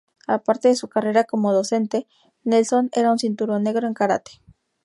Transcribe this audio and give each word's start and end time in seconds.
Aparte 0.25 0.67
de 0.69 0.75
su 0.75 0.89
carrera 0.89 1.25
como 1.25 1.53
docente, 1.53 2.07
Nelson 2.43 2.89
era 2.91 3.11
un 3.11 3.19
cinturón 3.19 3.61
negro 3.61 3.85
en 3.85 3.93
karate. 3.93 4.41